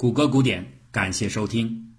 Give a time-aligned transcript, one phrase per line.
[0.00, 1.96] 谷歌古典，感谢收听。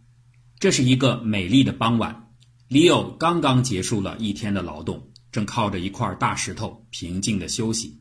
[0.57, 2.31] 这是一个美丽的傍晚
[2.69, 7.99] ，Leo 刚刚结束了一天的劳动，正靠着一块大石头平静地休息。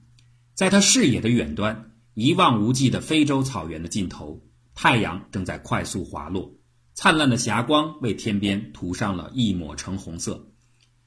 [0.54, 4.40] 在他视野的远端，一望无际的非洲草原的尽头，
[4.72, 6.54] 太阳正在快速滑落，
[6.94, 10.52] 灿烂的霞光为天边涂上了一抹橙红色。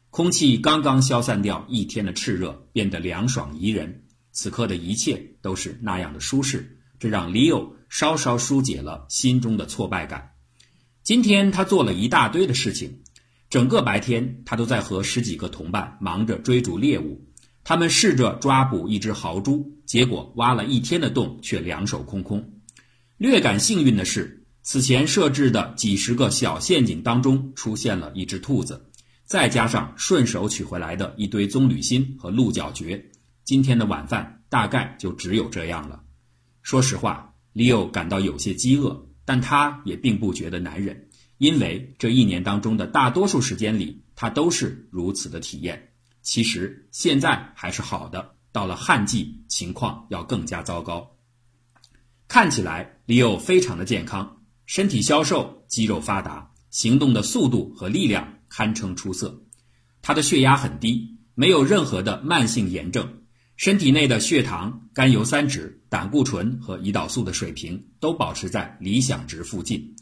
[0.09, 4.03] 空气刚刚消散掉一天的炽热，变得凉爽宜人。
[4.33, 10.31] 此刻的一切都是那样的舒适，这让 Leo 稍稍疏解了心中的挫败感。
[11.03, 13.01] 今天他做了一大堆的事情，
[13.49, 17.27] 整个白天他都在和十几个同伴忙着追逐猎物。
[17.65, 22.53] 他们试着抓捕一只豪猪，结果挖了一天的洞却两手空空。
[23.17, 28.89] 略感幸运的是，此前设置的几十个小陷阱当中出现了一只兔子，
[29.25, 33.11] 再加上顺手取回来的一堆棕榈心和鹿角蕨。
[33.43, 36.01] 今天的晚饭大概就只有这样了。
[36.61, 45.89] 说实话，里奥感到有些饥饿，但他也并不觉得难忍，因为这一年当中的大多数时间里，他都是如此的体验。
[46.21, 51.17] 其实现在还是好的，到了旱季，情况要更加糟糕。
[52.27, 59.43] 看起来里奥非常的健康，身体消瘦，肌肉发达，行动的速度和力量堪称出色。
[60.01, 63.20] 他的血压很低，没有任何的慢性炎症。
[63.61, 69.95] 身体内的血糖、甘油三酯、胆固醇和胰岛素的水平都保持在理想值附近。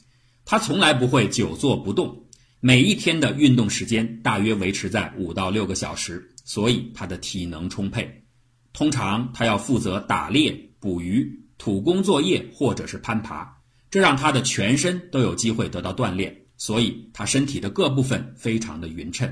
[0.45, 2.23] 他从来不会久坐不动，
[2.61, 8.23] 每一天的运动时间大约维持在五到六个小时，所以他的体能充沛。
[8.71, 13.57] 通常他要负责打猎、捕鱼、土工作业或者是攀爬，
[13.91, 19.30] 这让他的全身都有机会得到锻炼，所以他身体的各部分非常的匀称。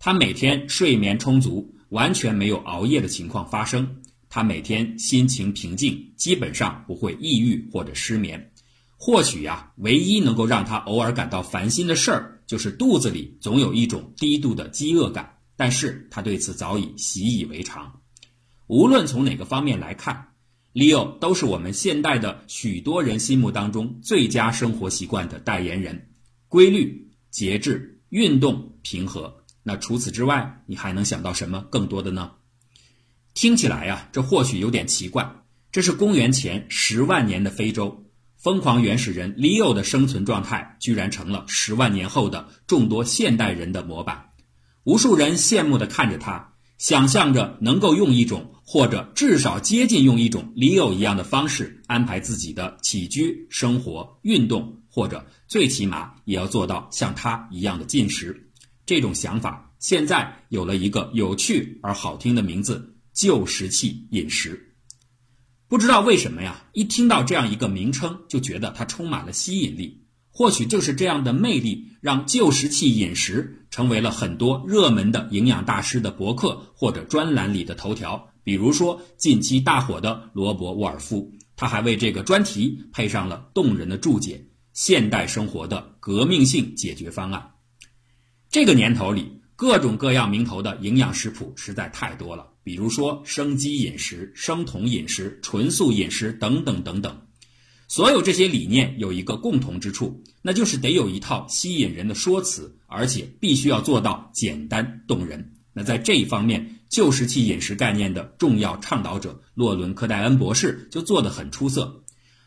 [0.00, 1.70] 他每天睡眠充足。
[1.94, 3.88] 完全没有熬夜的情况发生。
[4.28, 8.50] 他每天心情平静，基本上不会抑郁或者失眠。
[8.96, 15.38] 或许呀，唯一能够让他偶尔感到烦心的事儿，就是肚子里总有一种低度的饥饿感。
[15.54, 18.00] 但是他对此早已习以为常。
[18.66, 20.30] 无论从哪个方面来看
[20.72, 26.08] ，Leo 都是我们现代的许多人心目当中最佳生活习惯的代言人：
[26.48, 29.43] 规律、节制、运动、平和。
[29.66, 32.30] 那除此之外，你还能想到什么更多的呢？
[33.32, 35.28] 听起来呀，这或许有点奇怪。
[35.72, 38.04] 这是公元前十万年的非洲，
[38.36, 44.30] 疯狂原始人 Leo 的生存状态，居然成了十万年后的众多现代人的模板。
[44.84, 58.43] 无数人羡慕地看着他，想象着能够用一种或者至少接近用一种 Leo 一样的方式安排自己的起居、生活、运动，或者最起码也要做到像他一样的进食。
[58.86, 64.74] 这种想法现在有了一个有趣而好听的名字——旧石器饮食。
[65.68, 70.04] 不知道为什么呀，一听到这样一个名称，就觉得它充满了吸引力。
[70.30, 78.30] 或许就是这样的魅力，让旧石器饮食成为了很多热门的营养大师的博客或者专栏里的头条。
[78.42, 87.52] 比如说近期大火的罗伯·沃尔夫，他还为这个专题配上了动人的注解：“现代生活的革命性解决方案。”
[88.54, 92.46] 这个年头里，各种各样名头的营养食谱实在太多了。
[92.62, 97.20] 比如说生机饮食、生酮饮食、纯素饮食等等等等。
[97.88, 105.54] 所有这些理念有一个共同之处，那就是得有一套吸引人的说辞，而且必须要做到简单动人。
[105.72, 112.04] 那在这一方面，旧石器饮食概念的重要倡导者洛伦·科戴恩博士就做得很出色。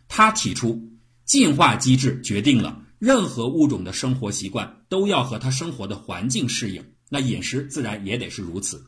[0.07, 0.81] 他提出，
[1.25, 2.83] 进化机制决定了。
[2.99, 8.83] 任何物种的生活习惯都要和它生活的环境适应，那饮食自然也得是如此。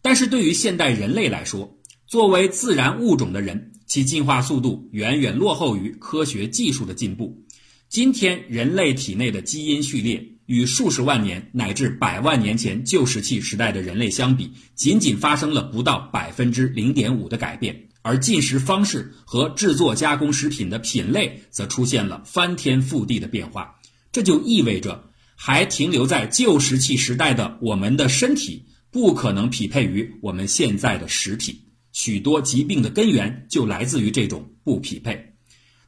[0.00, 7.44] 但是对于现代人类来说，作为自然物种的人，其进化速度远远落后于科学技术的进步。
[7.88, 17.89] 今天人类体内的基因序列与数十万年乃至百万年前旧石器时代的人类相比，仅仅发生了不到百分之零点五的改变。
[18.02, 23.76] 而进食方式和制作加工食品的品类则出现了翻天覆地的变化，
[24.12, 35.34] 这就意味着还停留在旧石器时代的我们的身体不可能匹配于我们现在的实体，许多疾病的根源就来自于这种不匹配。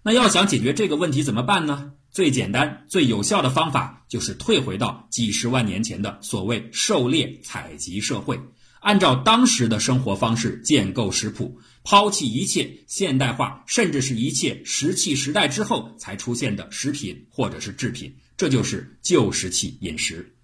[0.02, 1.92] 那要想解决这个问题怎么办呢？
[2.10, 8.38] 最简单、最有效的方法就是退回到几十万年前的所谓狩猎采集社会。
[8.80, 20.34] 按照当时的生活方式建构食谱，抛弃一切现代化，甚至是一切石器时代之后才出现的食品或者是制品，这就是旧石器饮食。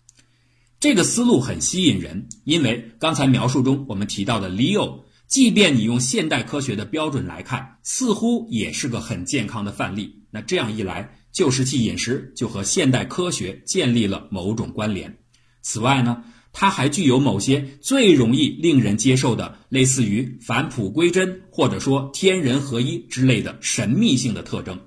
[0.81, 10.23] 这个思路很吸引人，因为刚才描述中我们提到的 Leo，即便你用现代科学的标准来看，似乎也是个很健康的范例。
[10.31, 15.19] 那这样一来，旧石器饮食就和现代科学建立了某种关联。
[15.63, 24.81] 此外呢，它还具有某些最容易令人接受的，类似于返璞归真或者说天人合一之类的神秘性的特征，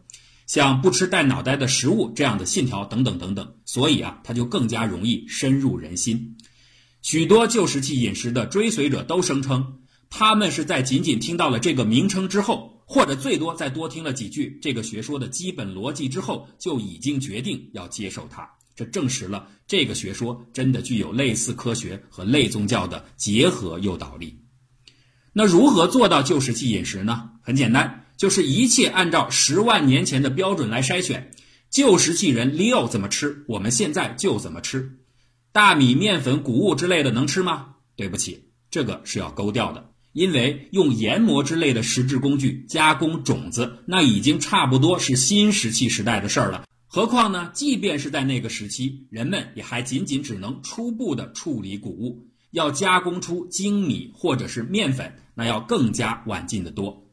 [0.47, 3.55] 像不吃带脑袋的食物这样的信条等等等等。
[3.65, 6.35] 所以啊，它就更加容易深入人心。
[7.01, 9.79] 许多旧石器饮食的追随者都声称，
[10.09, 18.49] 他们是在仅仅听到了这个名称之后，或者最多再多听了几句这个学说的基本逻辑之后，就已经决定要接受它。
[18.75, 24.39] 这证实了这个学说真的具有类似科学和类宗教的结合诱导力。
[25.33, 27.29] 那如何做到旧石器饮食呢？
[27.41, 31.31] 很简单，就是一切按照十万年前的标准来筛选。
[31.69, 34.99] 旧石器人 Leo 怎么吃，我们现在就怎么吃。
[35.53, 37.75] 大米、面粉、谷物之类的能吃吗？
[37.95, 46.65] 对不起，这个是要勾掉的，因为用研磨之类的实质工具加工种子，那已经差不多是新石器时代的事儿了。
[46.93, 57.07] 何况呢，即便是在那个时期，人们也还仅仅只能初步的处理谷物，要加工出精米或者是面粉，那要更加晚进的多。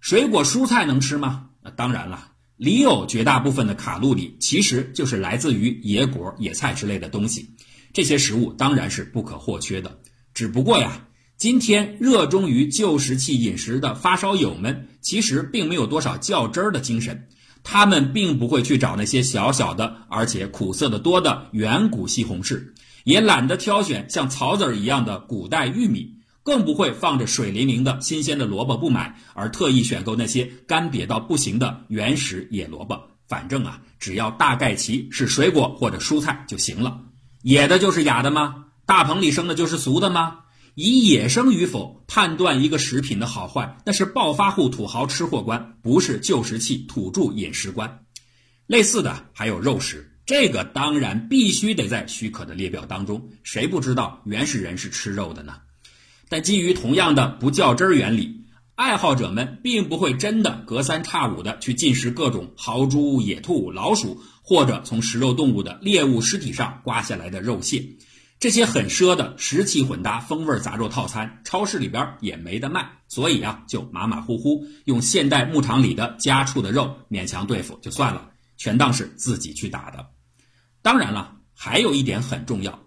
[0.00, 1.50] 水果、蔬菜能吃吗？
[1.62, 2.32] 那当然了。
[2.56, 7.50] 里有绝大部分的卡路里，其实就是来自于野果、野菜之类的东西。
[7.92, 10.00] 这些食物当然是不可或缺的。
[10.34, 11.06] 只不过呀，
[11.36, 17.28] 今天热衷于旧石器饮食的发烧友们，其实并没有多少较真儿的精神。
[17.64, 22.62] 他们并不会去找那些小小的而且苦涩的多的远古西红柿，
[23.02, 26.14] 也懒得挑选像草籽儿一样的古代玉米。
[26.44, 33.08] 更不会放着水灵灵的新鲜的萝卜不买，而特意选购那些干瘪到不行的原始野萝卜。
[33.26, 37.00] 反正啊，只要大概齐是水果或者蔬菜就行了。
[37.40, 38.66] 野的就是雅的吗？
[38.84, 40.40] 大棚里生的就是俗的吗？
[40.74, 48.00] 以野生与否判断一个食品的好坏，那是暴发户土豪吃货观，不是旧石器土著饮食观。
[48.66, 53.30] 类似的还有肉食，这个当然必须得在许可的列表当中。
[53.44, 55.58] 谁不知道原始人是吃肉的呢？
[56.28, 58.40] 但基于同样的不较真儿原理，
[58.74, 67.84] 爱好者们并不会真的隔三差五的去进食各种豪猪、野兔、老鼠，或者从食肉动物的猎物尸体上刮下来的肉屑。
[68.40, 80.10] 这些很奢的食器混搭风味杂肉套餐，超市里边也没得卖，所以啊，就马马虎虎用现代牧场里的家畜的肉勉强对付就算了，全当是自己去打的。
[80.82, 82.80] 当然了，还有一点很重要。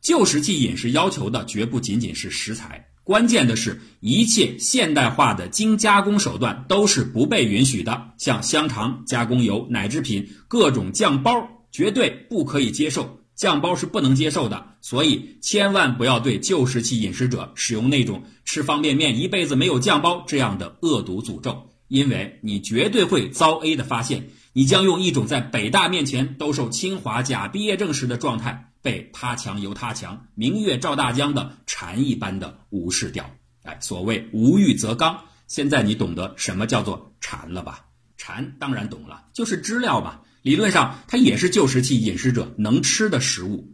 [0.00, 11.30] 旧石器饮食要求的绝不仅仅是食材，关键的是一切现代化的精加工手段都是不被允许的，像香肠、加工油、奶制品、各种酱包，
[11.70, 13.20] 绝对不可以接受。
[13.34, 28.70] 酱包是不能接受的，所以千万不要对旧石器饮食者使用那种吃方便面一辈子没有酱包这样的恶毒诅咒，因为你绝对会遭 A 的发现，你将用一种在北大面前兜售清华假毕业证时的状态。
[28.84, 33.30] 被他强由他强，明月照大江的蝉一般的无视掉。
[33.62, 37.86] 哎，所谓无欲则刚，现在你懂得什么叫做蝉了吧？
[38.18, 40.20] 蝉当然懂了，就是知了嘛。
[40.44, 43.66] 理论上它也是旧石器饮食者能吃的食物。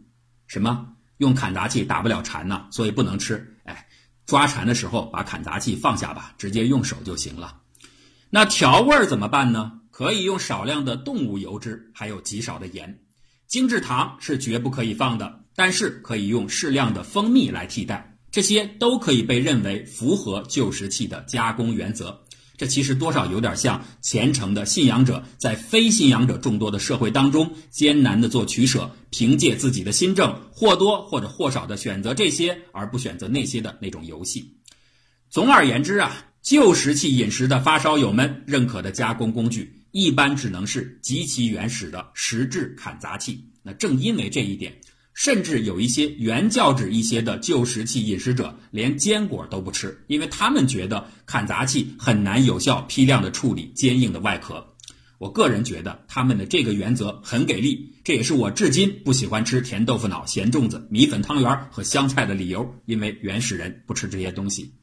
[0.47, 0.87] 什么？
[1.17, 3.45] 用砍砸器打不了蝉呢，所以不能吃。
[3.65, 3.85] 哎，
[4.25, 7.57] 抓蝉的时候把砍砸器放下吧，直接用手就行了。
[8.29, 9.81] 那调味儿怎么办呢？
[9.91, 13.01] 可以用少量的动物油脂，还有极少的盐。
[13.47, 22.17] 精制糖是绝不可以放的，但是可以用适量的蜂蜜来替代，这些都可以被认为符合旧石器的加工原则。
[22.61, 34.57] 这其实多少有点像虔诚的信仰者在非信仰者众多的社会当中艰难的做取舍，凭借自己的心证或多或者或少的选择这些而不选择那些的那种游戏。
[35.31, 39.81] 总而言之啊，旧石器饮食的发烧友们认可的加工工具。
[39.91, 43.43] 一般只能是极其原始的石质砍砸器。
[43.63, 44.79] 那正因为这一点，
[45.13, 54.67] 甚至有一些原教旨一些的旧石器饮食者，连坚果都不吃，因为他们觉得砍砸器很难有效批量的处理坚硬的外壳。
[55.17, 64.73] 我个人觉得他们的这个原则很给力，这也是我至今不喜欢吃甜豆腐脑、咸粽子、米粉汤圆和香菜的理由，因为原始人不吃这些东西。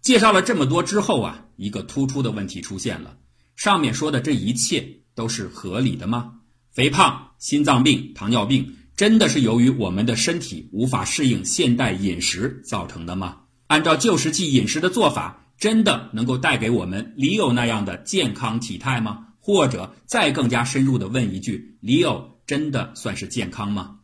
[0.00, 3.16] 介绍了这么多之后啊，一个突出的问题出现了。
[3.54, 6.40] 上面说的这一切都是合理的吗？
[6.72, 13.38] 肥胖、心脏病、糖尿病，真的是由于我们的身体无法适应现代饮食造成的吗？
[13.66, 19.28] 按照旧石器饮食的做法，真的能够带给我们李友那样的健康体态吗？
[19.40, 23.96] 或者再更加深入的问一句，李友真的算是健康吗？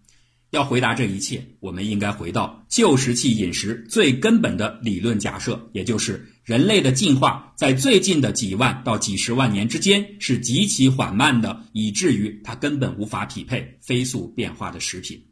[0.51, 6.27] 要回答这一切，我们应该回到旧石器饮食最根本的理论假设，也就是。
[6.51, 15.27] 人类的进化在最近的几万到几十万年之间是极其缓慢的，以至于它根本无法匹配飞速变化的食品。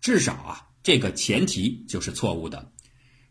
[0.00, 2.72] 至少啊，这个前提就是错误的。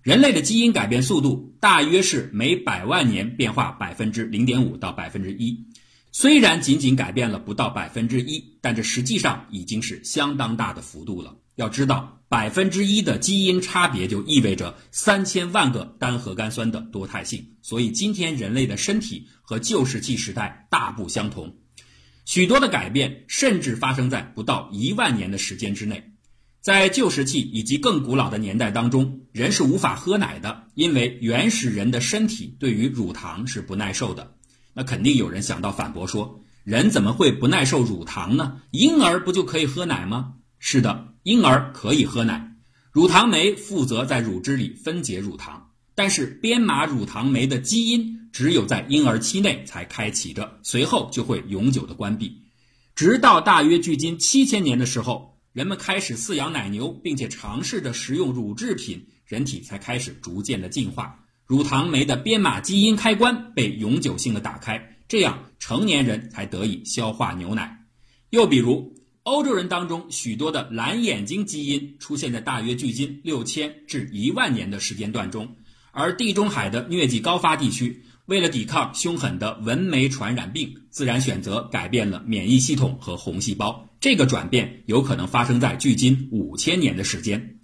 [0.04, 5.67] 人类的基因改变速度大约是每百万年变化百分之零点五到百分之一。
[6.20, 11.38] 虽然仅仅改变了不到百分之一，但这实际上已经是相当大的幅度了。
[11.54, 17.58] 要知道，百分之一的基因差别就意味着三千万个单核苷酸的多态性。
[17.62, 21.56] 所以，今天人类的身体和旧石器时代大不相同。
[22.26, 26.14] 许多的改变甚至发生在不到一万年的时间之内。
[26.62, 34.34] 在旧石器以及更古老的年代当中，人是无法喝奶的，因为原始人的身体对于乳糖是不耐受的。
[34.78, 38.62] 那肯定有人想到反驳说，人怎么会不耐受乳糖呢？
[38.70, 40.36] 婴儿不就可以喝奶吗？
[40.60, 42.56] 是的，婴儿可以喝奶，
[42.92, 52.44] 乳糖酶负责在乳汁里分解乳糖，但是编码乳糖酶的基因只有在婴儿期内才开启着，随后就会永久的关闭，
[52.94, 61.24] 直到大约距今七千年的时候，人们开始饲养奶牛，并且尝试着食用乳制品，人体才开始逐渐的进化。
[61.48, 67.86] 乳糖酶的编码基因开关被永久性的打开，这样成年人才得以消化牛奶。
[68.32, 75.56] 又比如，欧洲人当中许多的蓝眼睛基因出现在大约距今六千至一万年的时间段中，
[75.92, 83.88] 而地中海的疟疾高发地区为了抵抗凶狠的蚊媒传染病，自然选择改变了免疫系统和红细胞。
[84.02, 87.60] 这个转变有可能发生在距今五千年的时间。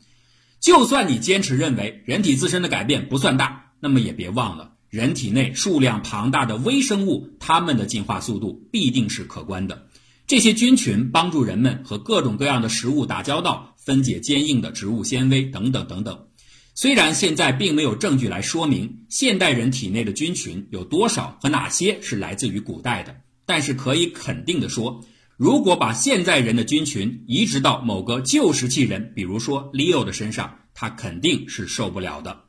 [0.61, 3.62] 就算你坚持认为人体自身的改变不算大。
[3.83, 9.89] 那么也别忘了，人体内数量庞大的微生物，它们的进化速度必定是可观的。
[10.25, 16.27] 这些菌群帮助人们和各种各样的食物打交道，分解坚硬的植物纤维等等等等。
[16.75, 23.13] 虽然现在并没有证据来说明现代人体内的菌群有多少和哪些是来自于古代的，
[23.45, 25.03] 但是可以肯定的说，
[25.35, 32.42] 如果把现在人的菌群移植到某个旧石器人，比如说 Leo 的身上，他肯定是受不了的。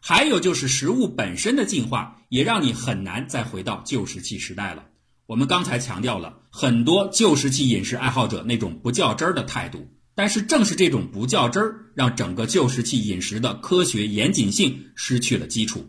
[0.00, 4.86] 还有就是食物本身的进化，也让你很难再回到旧石器时代了。
[5.26, 15.86] 我们刚才强调了很多旧石器饮食爱好者那种不较真儿的态度，但是正是这种不较真儿，让整个旧石器饮食的科学严谨性失去了基础。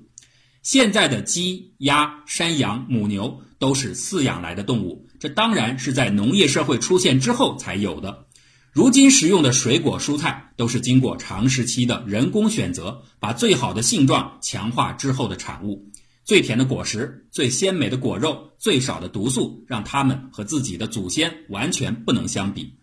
[0.62, 8.28] 现在的鸡、鸭、山羊、母牛都是饲养来的动物，这当然是在农业社会出现之后才有的。
[8.74, 15.90] 如今食用的水果蔬菜都是经过长时期的人工选择，把最好的性状强化之后的产物。
[16.24, 22.76] 最甜的果实、最鲜美的果肉、最少的毒素，让它们和自己的祖先完全不能相比。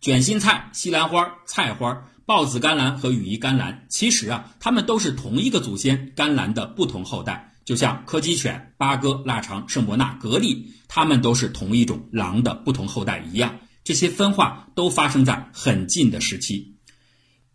[0.00, 7.54] 卷心菜、西兰花、菜花、豹子甘蓝和羽衣甘蓝，其实啊，它们都是同一个祖先甘蓝的不同后代。
[7.64, 13.60] 就像柯基犬、八哥、腊肠、圣伯纳、格力，它们都是同一种狼的不同后代一样。
[13.86, 16.74] 这些分化都发生在很近的时期，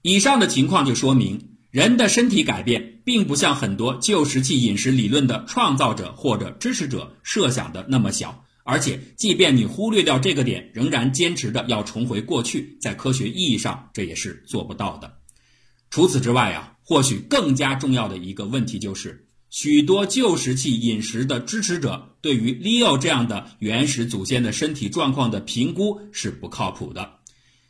[0.02, 8.46] 以上的情况就说明，人的身体改变并不像很多旧石器饮食理论的创造者或者支持者设想的那么小。
[8.64, 15.14] 而且，即便你忽略掉这个点，仍然坚持着要重回过去，在科学意义上这也是做不到的。
[15.90, 19.28] 除此之外啊，或许更加重要的一个问题就是。
[19.52, 27.18] 许多旧石器饮食的支持者对于 Leo 这样的原始祖先的身体状况的评估是不靠谱的。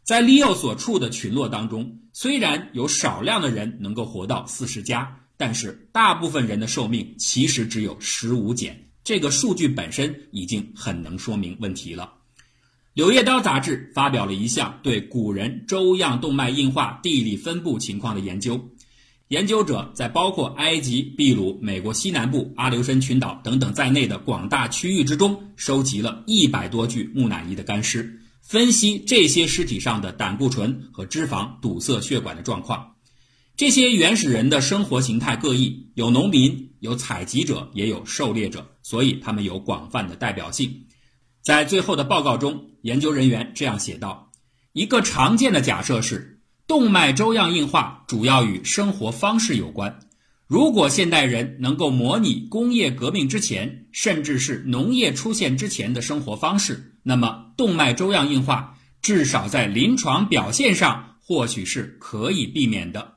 [0.04, 8.90] 在 Leo 所处的群落当中，虽然有少量的人能够活到四十加，但是大部分人的寿命其实只有十五减。
[9.04, 12.14] 这个数据本身已经很能说明问题了。
[12.94, 18.70] 《柳叶刀》杂志发表了一项对古人粥样动脉硬化地理分布情况的研究。
[19.32, 32.96] 研究者在包括埃及、秘鲁、美国西南部、阿留申群岛等等在内的广大区域之中，收集了一百多具木乃伊的干尸，分析这些尸体上的胆固醇和脂肪堵塞血管的状况。
[33.56, 40.88] 这些原始人的生活形态各异，有农民，有采集者，也有狩猎者，所以他们有广泛的代表性。
[41.42, 44.30] 在最后的报告中，研究人员这样写道：
[44.74, 46.31] 一个常见的假设是。
[46.72, 50.00] 动脉粥样硬化主要与生活方式有关。
[50.48, 63.16] 如果现代人能够模拟工业革命之前，甚至是农业出现之前的生活方式，那么动脉粥样硬化至少在临床表现上或许是可以避免的。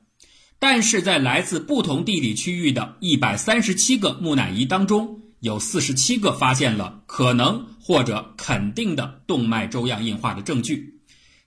[0.59, 10.94] 但是在来自不同地理区域的一百三十七个木乃伊当中，有四十七个发现了可能或者肯定的动脉粥样硬化的证据。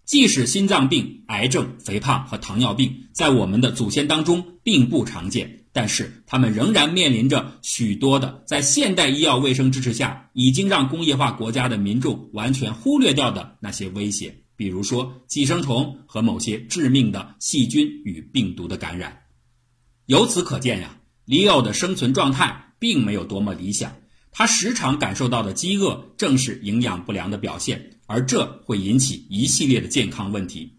[0.09, 19.25] 即使心脏病、癌症、肥胖和糖尿病在我们的祖先当中并不常见，但是他们仍然面临着许多的在现代医药卫生支持下已经让工业化国家的民众完全忽略掉的那些威胁，比如说寄生虫和某些致命的细菌与病毒的感染。
[20.07, 20.97] 由此可见呀，
[21.27, 23.95] 里奥的生存状态并没有多么理想，
[24.38, 30.78] 他时常感受到的饥饿正是营养不良的表现，而这会引起一系列的健康问题。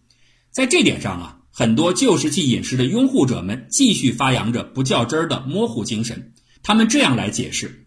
[0.49, 1.35] 在这点上啊。
[1.51, 6.31] 很多旧石器饮食的拥护者们继续发扬着不较真儿的模糊精神，
[6.63, 7.85] 他们这样来解释：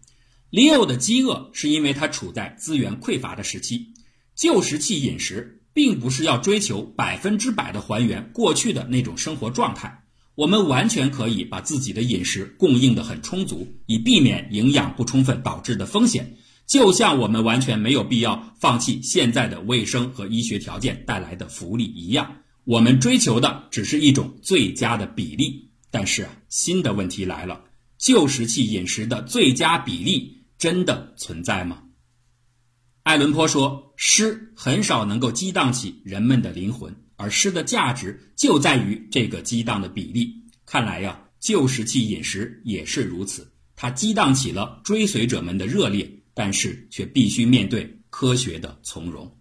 [0.51, 3.93] 里奥的饥饿是因为他处在资源匮乏的时期。
[4.35, 10.02] 旧石器饮食并不是要追求百分之百的还原过去的那种生活状态，
[10.35, 16.37] 我们完全可以把自己的饮食供应的很充足，以避免营养不充分导致的风险。
[16.65, 22.37] 就像我们完全没有必要放弃现在的卫生和医学条件带来的福利一样。
[22.63, 27.65] 我们追求的只是一种最佳的比例，但是新的问题来了：
[27.97, 31.83] 旧石器饮食的最佳比例真的存在吗？
[33.03, 49.37] 爱伦坡说：“诗很少能够激荡起人们的灵魂，而诗的价值就在于这个激荡的比例。”看来呀，旧石器饮食也是如此，它激荡起了追随者们的热烈，但是却必须面对科学的从容。